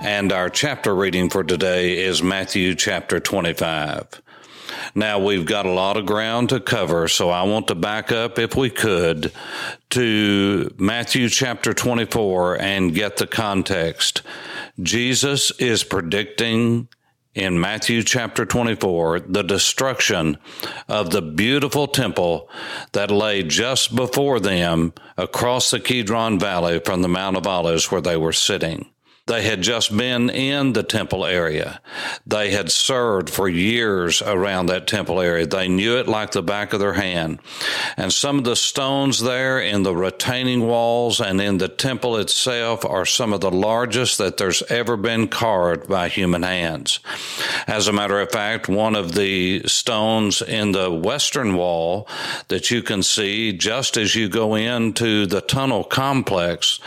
[0.00, 4.22] and our chapter reading for today is Matthew chapter 25.
[4.94, 8.38] Now, we've got a lot of ground to cover, so I want to back up,
[8.38, 9.30] if we could,
[9.90, 14.22] to Matthew chapter 24 and get the context.
[14.82, 16.88] Jesus is predicting
[17.34, 20.38] in Matthew chapter 24 the destruction
[20.88, 22.48] of the beautiful temple
[22.92, 28.00] that lay just before them across the Kidron Valley from the Mount of Olives where
[28.00, 28.86] they were sitting.
[29.30, 31.80] They had just been in the temple area.
[32.26, 35.46] They had served for years around that temple area.
[35.46, 37.38] They knew it like the back of their hand.
[37.96, 42.84] And some of the stones there in the retaining walls and in the temple itself
[42.84, 46.98] are some of the largest that there's ever been carved by human hands.
[47.68, 52.08] As a matter of fact, one of the stones in the western wall
[52.48, 56.80] that you can see just as you go into the tunnel complex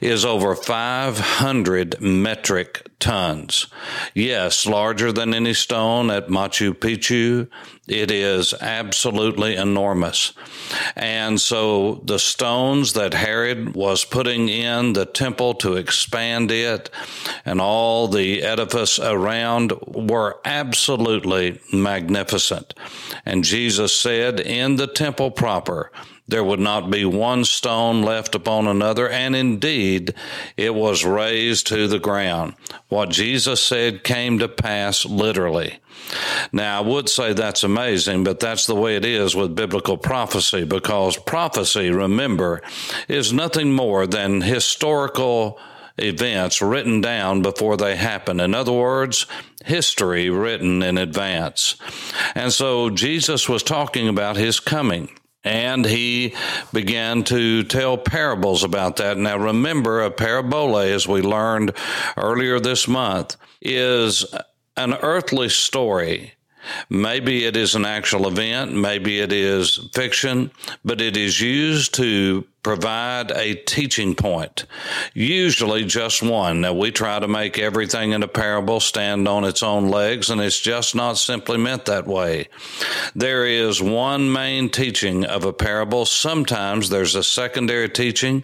[0.00, 3.66] is over 500 metric tons.
[4.14, 7.48] Yes, larger than any stone at Machu Picchu.
[7.86, 10.32] It is absolutely enormous.
[10.96, 16.90] And so the stones that Herod was putting in the temple to expand it
[17.44, 22.74] and all the edifice around were absolutely magnificent.
[23.24, 25.92] And Jesus said in the temple proper,
[26.28, 30.14] there would not be one stone left upon another, and indeed
[30.56, 32.54] it was razed to the ground.
[32.88, 35.78] What Jesus said came to pass literally.
[36.52, 40.64] Now, I would say that's amazing, but that's the way it is with biblical prophecy
[40.64, 42.62] because prophecy, remember,
[43.08, 45.58] is nothing more than historical
[45.98, 48.40] events written down before they happen.
[48.40, 49.26] In other words,
[49.64, 51.76] history written in advance.
[52.34, 55.08] And so Jesus was talking about his coming.
[55.46, 56.34] And he
[56.72, 59.16] began to tell parables about that.
[59.16, 61.70] Now, remember, a parabola, as we learned
[62.16, 64.24] earlier this month, is
[64.76, 66.32] an earthly story.
[66.90, 70.50] Maybe it is an actual event, maybe it is fiction,
[70.84, 74.64] but it is used to provide a teaching point,
[75.14, 76.62] usually just one.
[76.62, 80.40] Now, we try to make everything in a parable stand on its own legs, and
[80.40, 82.48] it's just not simply meant that way.
[83.14, 86.06] There is one main teaching of a parable.
[86.06, 88.42] Sometimes there's a secondary teaching,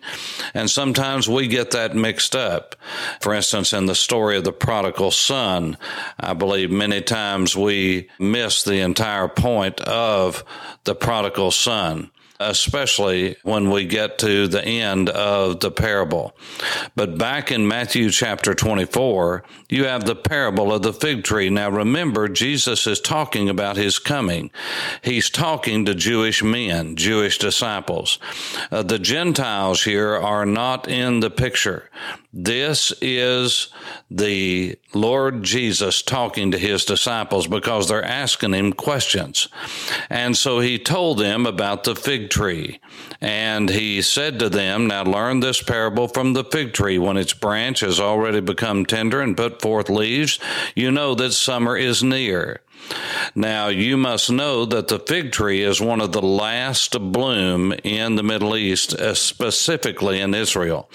[0.55, 2.77] and sometimes we get that mixed up.
[3.21, 5.77] For instance, in the story of the prodigal son,
[6.21, 10.44] I believe many times we miss the entire point of
[10.84, 12.12] the prodigal son
[12.50, 16.36] especially when we get to the end of the parable.
[16.94, 21.50] But back in Matthew chapter 24, you have the parable of the fig tree.
[21.50, 24.50] Now remember, Jesus is talking about his coming.
[25.02, 28.19] He's talking to Jewish men, Jewish disciples.
[28.70, 31.91] Uh, the Gentiles here are not in the picture.
[32.34, 33.69] This is
[34.10, 39.48] the Lord Jesus talking to his disciples because they're asking him questions.
[40.08, 42.81] And so he told them about the fig tree.
[43.20, 46.98] And he said to them, Now learn this parable from the fig tree.
[46.98, 50.41] When its branch has already become tender and put forth leaves,
[50.75, 52.62] you know that summer is near.
[53.34, 57.72] Now, you must know that the fig tree is one of the last to bloom
[57.84, 60.91] in the Middle East, uh, specifically in Israel.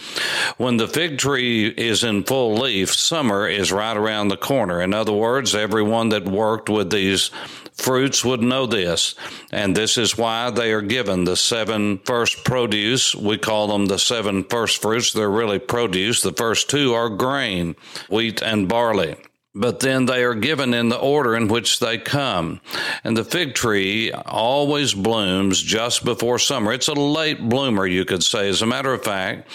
[0.57, 4.81] When the fig tree is in full leaf, summer is right around the corner.
[4.81, 7.31] In other words, everyone that worked with these
[7.73, 9.15] fruits would know this.
[9.51, 13.15] And this is why they are given the seven first produce.
[13.15, 15.13] We call them the seven first fruits.
[15.13, 16.21] They're really produce.
[16.21, 17.75] The first two are grain,
[18.09, 19.15] wheat and barley
[19.57, 22.61] but then they are given in the order in which they come.
[23.03, 26.71] And the fig tree always blooms just before summer.
[26.71, 28.49] It's a late bloomer, you could say.
[28.49, 29.49] As a matter of fact,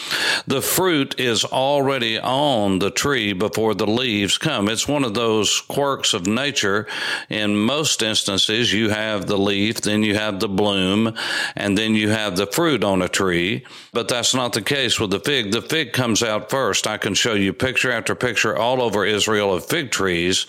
[0.47, 4.69] the fruit is already on the tree before the leaves come.
[4.69, 6.89] It's one of those quirks of nature.
[7.29, 11.17] In most instances, you have the leaf, then you have the bloom,
[11.55, 13.65] and then you have the fruit on a tree.
[13.93, 15.53] But that's not the case with the fig.
[15.53, 16.89] The fig comes out first.
[16.89, 20.47] I can show you picture after picture all over Israel of fig trees.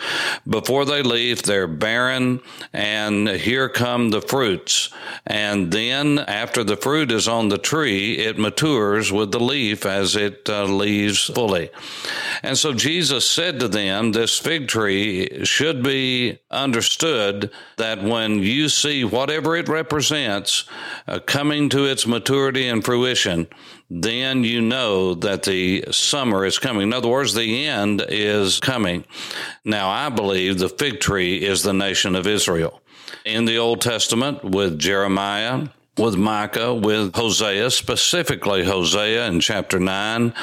[0.48, 2.42] Before they leave, they're barren,
[2.72, 4.90] and here come the fruits.
[5.28, 10.16] And then, after the fruit is on the tree, it matures with the leaf as
[10.16, 11.70] it uh, leaves fully.
[12.42, 18.70] And so Jesus said to them, This fig tree should be understood that when you
[18.70, 20.66] see whatever it represents
[21.08, 23.48] uh, coming to its maturity and fruition,
[23.90, 26.84] then you know that the summer is coming.
[26.84, 29.06] In other words, the end is coming.
[29.64, 32.82] Now, I believe the fig tree is the nation of Israel.
[33.26, 40.34] In the Old Testament, with Jeremiah, with Micah, with Hosea, specifically Hosea in chapter 9,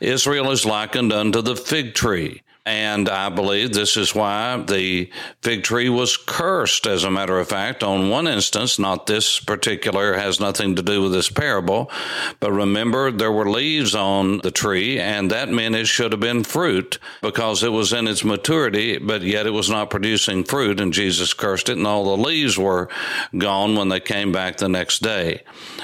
[0.00, 2.42] Israel is likened unto the fig tree.
[2.64, 5.10] And I believe this is why the
[5.40, 10.14] fig tree was cursed, as a matter of fact, on one instance, not this particular,
[10.14, 11.90] has nothing to do with this parable.
[12.38, 16.44] But remember, there were leaves on the tree, and that meant it should have been
[16.44, 20.92] fruit because it was in its maturity, but yet it was not producing fruit, and
[20.92, 22.88] Jesus cursed it, and all the leaves were
[23.36, 25.42] gone when they came back the next day.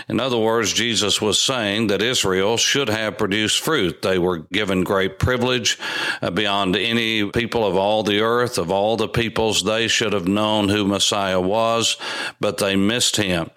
[0.08, 4.00] In other words, Jesus was saying that Israel should have produced fruit.
[4.02, 5.76] They were given great privilege
[6.22, 6.31] uh,
[6.73, 9.62] beyond any people of all the earth, of all the peoples.
[9.62, 11.97] They should have known who Messiah was,
[12.41, 13.50] but they missed him.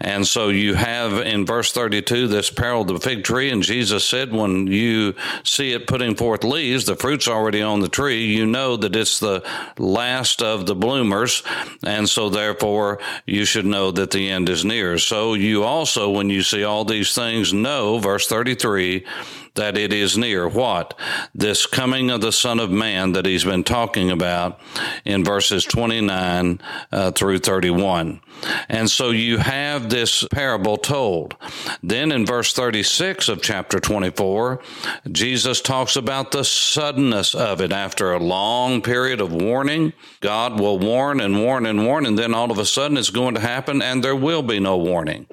[0.00, 4.04] And so you have in verse 32 this parable of the fig tree, and Jesus
[4.04, 5.14] said, when you
[5.44, 9.20] see it putting forth leaves, the fruit's already on the tree, you know that it's
[9.20, 9.42] the
[9.78, 11.42] last of the bloomers,
[11.84, 14.98] and so therefore you should know that the end is near.
[14.98, 19.04] So you also, when you see all these things, know, verse 33,
[19.54, 20.48] that it is near.
[20.48, 20.98] What?
[21.34, 24.60] This coming of the Son of Man that he's been talking about
[25.04, 26.60] in verses 29
[26.90, 28.20] uh, through 31.
[28.68, 31.36] And so you have this parable told.
[31.82, 34.60] Then in verse 36 of chapter 24,
[35.10, 37.72] Jesus talks about the suddenness of it.
[37.72, 42.34] After a long period of warning, God will warn and warn and warn, and then
[42.34, 45.26] all of a sudden it's going to happen and there will be no warning.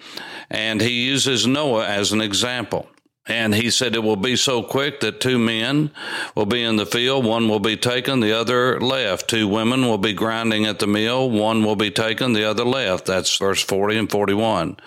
[0.49, 2.87] And he uses Noah as an example.
[3.29, 5.91] And he said it will be so quick that two men
[6.35, 9.29] will be in the field, one will be taken, the other left.
[9.29, 13.05] Two women will be grinding at the mill, one will be taken, the other left.
[13.05, 14.77] That's verse 40 and 41.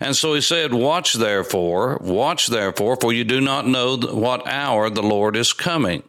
[0.00, 4.88] And so he said, Watch therefore, watch therefore, for you do not know what hour
[4.88, 6.04] the Lord is coming.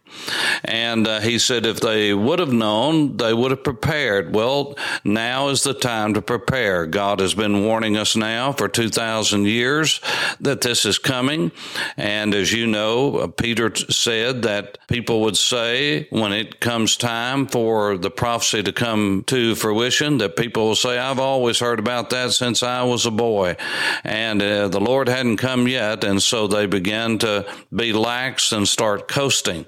[0.63, 4.35] And uh, he said, if they would have known, they would have prepared.
[4.35, 6.85] Well, now is the time to prepare.
[6.85, 10.01] God has been warning us now for 2,000 years
[10.39, 11.51] that this is coming.
[11.97, 17.47] And as you know, uh, Peter said that people would say when it comes time
[17.47, 22.09] for the prophecy to come to fruition, that people will say, I've always heard about
[22.11, 23.55] that since I was a boy.
[24.03, 26.03] And uh, the Lord hadn't come yet.
[26.03, 29.65] And so they began to be lax and start coasting.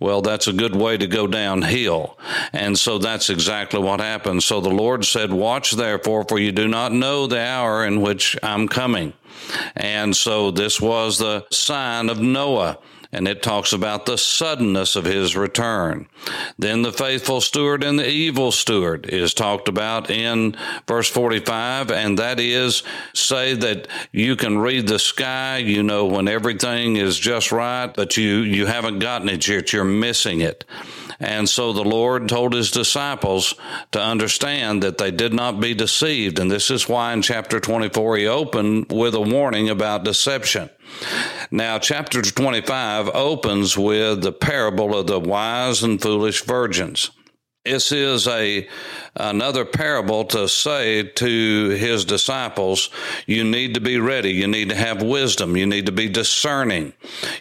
[0.00, 2.18] Well, that's a good way to go downhill.
[2.52, 4.42] And so that's exactly what happened.
[4.42, 8.36] So the Lord said, Watch therefore, for you do not know the hour in which
[8.42, 9.12] I'm coming.
[9.74, 12.78] And so this was the sign of Noah
[13.12, 16.08] and it talks about the suddenness of his return.
[16.58, 20.56] Then the faithful steward and the evil steward is talked about in
[20.86, 22.82] verse 45, and that is
[23.12, 28.16] say that you can read the sky, you know, when everything is just right, but
[28.16, 30.64] you, you haven't gotten it yet, you're missing it.
[31.20, 33.54] And so the Lord told his disciples
[33.92, 36.40] to understand that they did not be deceived.
[36.40, 40.68] And this is why in chapter 24 he opened with a warning about deception.
[41.54, 47.10] Now, chapter 25 opens with the parable of the wise and foolish virgins.
[47.64, 48.66] This is a
[49.14, 52.90] another parable to say to his disciples,
[53.26, 54.30] you need to be ready.
[54.30, 55.56] You need to have wisdom.
[55.56, 56.92] You need to be discerning.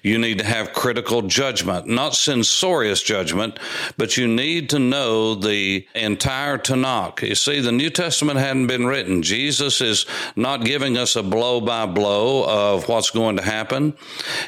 [0.04, 3.58] You need to have critical judgment, not censorious judgment,
[3.98, 7.22] but you need to know the entire Tanakh.
[7.22, 9.24] You see, the New Testament hadn't been written.
[9.24, 13.94] Jesus is not giving us a blow by blow of what's going to happen.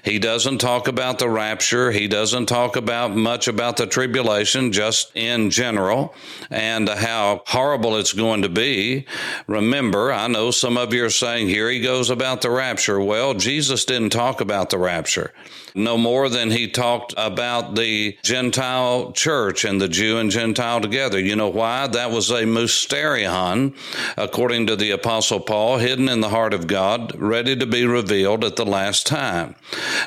[0.03, 1.89] He doesn't talk about the rapture.
[1.89, 7.97] He doesn't talk about much about the tribulation, just in general, and how how horrible
[7.97, 9.05] it's going to be.
[9.47, 12.99] Remember, I know some of you are saying, here he goes about the rapture.
[12.99, 15.31] Well, Jesus didn't talk about the rapture
[15.75, 21.19] no more than he talked about the Gentile church and the Jew and Gentile together.
[21.19, 21.87] You know why?
[21.87, 23.75] That was a mysterion,
[24.17, 28.43] according to the Apostle Paul, hidden in the heart of God, ready to be revealed
[28.43, 29.55] at the last time.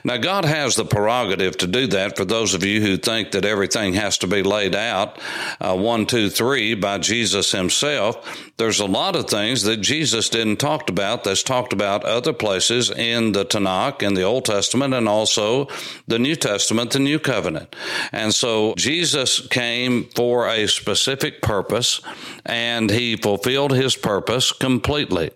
[0.04, 3.44] Now, God has the prerogative to do that for those of you who think that
[3.44, 5.20] everything has to be laid out.
[5.60, 10.56] Uh, 1, 2, 3 by Jesus himself, there's a lot of things that Jesus didn't
[10.56, 15.08] talk about that's talked about other places in the Tanakh, in the Old Testament, and
[15.08, 15.68] also
[16.06, 17.76] the New Testament, the New Covenant.
[18.12, 22.00] And so Jesus came for a specific purpose
[22.46, 25.32] and he fulfilled his purpose completely.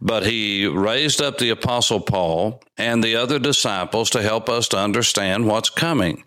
[0.00, 4.78] But he raised up the Apostle Paul and the other disciples to help us to
[4.78, 6.24] understand what's coming.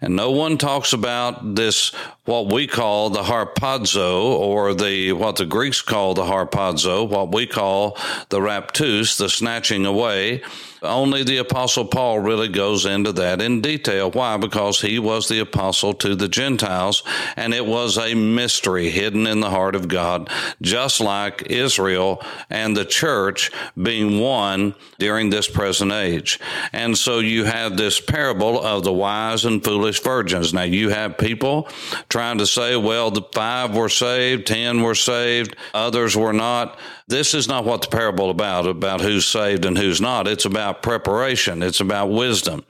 [0.00, 1.90] And no one talks about this,
[2.24, 7.46] what we call the harpazo, or the, what the Greeks call the harpazo, what we
[7.46, 7.96] call
[8.30, 10.42] the raptus, the snatching away.
[10.82, 14.10] Only the apostle Paul really goes into that in detail.
[14.10, 14.36] Why?
[14.36, 17.04] Because he was the apostle to the Gentiles
[17.36, 20.28] and it was a mystery hidden in the heart of God,
[20.60, 26.40] just like Israel and the church being one during this present age.
[26.72, 30.52] And so you have this parable of the wise and foolish virgins.
[30.52, 31.68] Now you have people
[32.08, 36.78] trying to say, well, the five were saved, ten were saved, others were not.
[37.08, 40.26] This is not what the parable about, about who's saved and who's not.
[40.26, 41.62] It's about preparation.
[41.62, 42.64] It's about wisdom.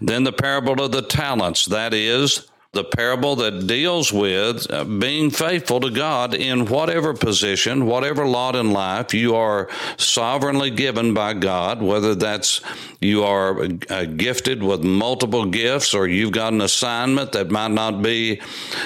[0.00, 1.66] Then the parable of the talents.
[1.66, 7.84] That is the parable that deals with uh, being faithful to God in whatever position,
[7.84, 12.62] whatever lot in life you are sovereignly given by God, whether that's
[12.98, 18.00] you are uh, gifted with multiple gifts or you've got an assignment that might not
[18.00, 18.40] be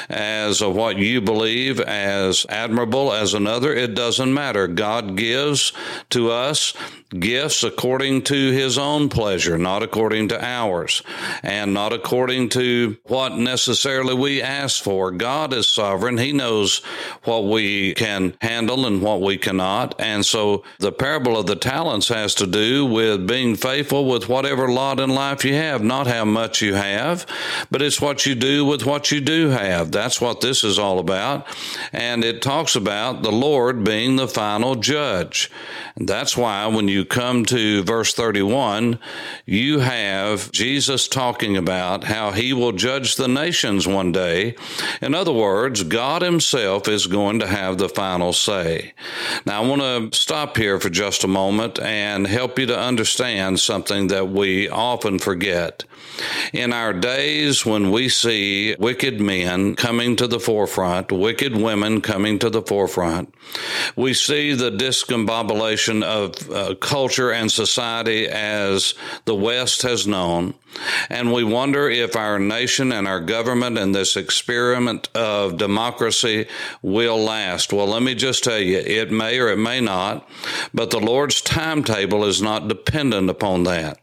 [0.09, 3.73] as what you believe as admirable as another.
[3.73, 4.67] It doesn't matter.
[4.67, 5.73] God gives
[6.11, 6.75] to us
[7.11, 11.03] gifts according to his own pleasure, not according to ours,
[11.45, 15.11] and not according to what necessarily we ask for.
[15.11, 16.19] God is sovereign.
[16.19, 16.79] He knows
[17.25, 19.95] what we can handle and what we cannot.
[20.01, 24.69] And so the parable of the talents has to do with being faithful with whatever
[24.69, 27.27] lot in life you have, not how much you have,
[27.71, 29.93] but it's what you do with what you do have.
[29.93, 31.47] That's what this is all about.
[31.93, 35.51] And it talks about the Lord being the final judge.
[35.97, 38.99] And that's why when you come to verse 31,
[39.45, 43.29] you have Jesus talking about how he will judge the
[43.67, 44.55] nations one day.
[45.03, 48.93] In other words, God himself is going to have the final say.
[49.45, 49.83] Now, I want
[50.13, 54.69] to stop here for just a moment and help you to understand something that we
[54.69, 55.85] often forget.
[56.53, 62.39] In our days when we see wicked men coming to the forefront, wicked women coming
[62.39, 63.35] to the forefront,
[63.97, 68.95] we see the discombobulation of uh, culture and society as
[69.25, 70.55] the West has known.
[71.09, 73.21] And we wonder if our nation and our
[73.57, 76.47] government and this experiment of democracy
[76.83, 77.73] will last.
[77.73, 80.29] Well, let me just tell you, it may or it may not,
[80.75, 83.99] but the Lord's timetable is not dependent upon that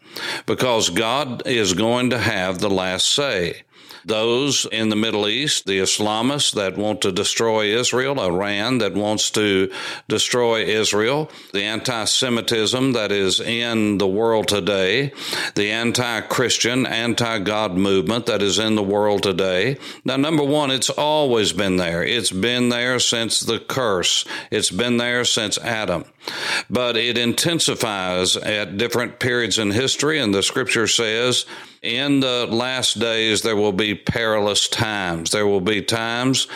[0.47, 3.61] because God is going to have the last say
[4.05, 9.31] those in the Middle East, the Islamists that want to destroy Israel, Iran that wants
[9.31, 9.71] to
[10.07, 15.11] destroy Israel, the anti Semitism that is in the world today,
[15.55, 19.77] the anti Christian, anti God movement that is in the world today.
[20.05, 22.03] Now, number one, it's always been there.
[22.03, 26.05] It's been there since the curse, it's been there since Adam.
[26.69, 31.45] But it intensifies at different periods in history, and the scripture says,
[31.83, 35.31] in the last days, there will be perilous times.
[35.31, 36.47] There will be times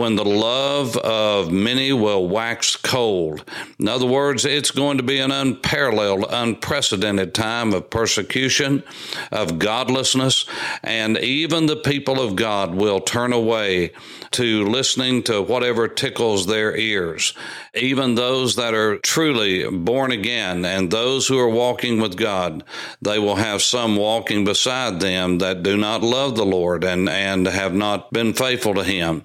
[0.00, 3.44] when the love of many will wax cold.
[3.78, 8.82] In other words, it's going to be an unparalleled, unprecedented time of persecution,
[9.30, 10.46] of godlessness,
[10.82, 13.92] and even the people of God will turn away
[14.30, 17.34] to listening to whatever tickles their ears.
[17.74, 22.64] Even those that are truly born again and those who are walking with God,
[23.02, 27.46] they will have some walking beside them that do not love the Lord and, and
[27.46, 29.24] have not been faithful to Him.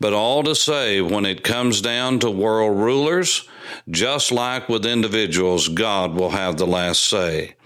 [0.00, 3.48] But all to say, when it comes down to world rulers,
[3.90, 7.56] just like with individuals, God will have the last say.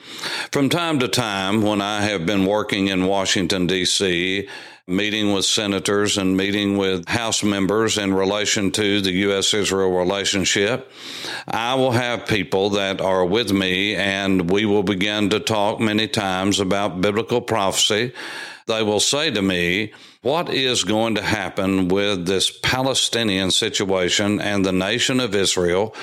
[0.50, 4.48] From time to time, when I have been working in Washington, D.C.,
[4.88, 9.52] meeting with senators and meeting with House members in relation to the U.S.
[9.52, 10.90] Israel relationship.
[11.46, 16.08] I will have people that are with me, and we will begin to talk many
[16.08, 18.14] times about biblical prophecy.
[18.68, 24.64] They will say to me, What is going to happen with this Palestinian situation and
[24.64, 25.94] the nation of Israel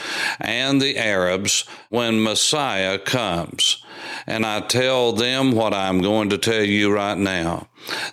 [0.41, 3.84] and the Arabs when Messiah comes?
[4.27, 7.67] And I tell them what I'm going to tell you right now.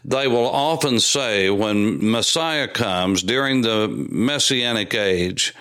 [0.05, 5.55] they will often say when Messiah comes during the Messianic age,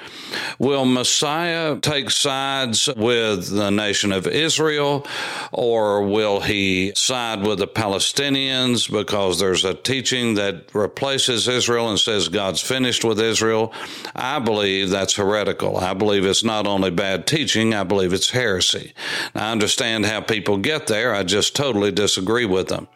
[0.59, 5.05] will Messiah take sides with the nation of Israel
[5.51, 12.00] or will he side with the Palestinians because there's a teaching that replaces Israel and
[12.00, 13.73] says God's finished with Israel?
[14.15, 15.77] I believe that's heretical.
[15.77, 18.93] I believe it's not only bad teaching, I believe it's heresy.
[19.35, 21.13] I understand how people get there.
[21.13, 22.88] I just totally disagree with them.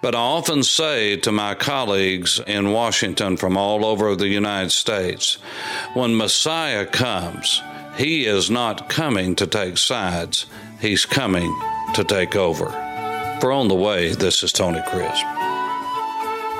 [0.00, 5.34] But I often say to my colleagues in Washington from all over the United States,
[5.94, 7.62] when Messiah comes,
[7.96, 10.46] he is not coming to take sides,
[10.80, 11.54] he's coming
[11.94, 12.70] to take over.
[13.40, 15.24] For On the Way, this is Tony Crisp.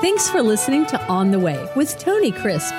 [0.01, 2.73] Thanks for listening to On the Way with Tony Crisp.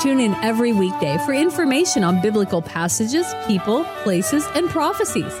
[0.00, 5.40] Tune in every weekday for information on biblical passages, people, places, and prophecies.